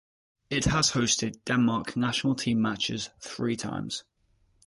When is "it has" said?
0.49-0.93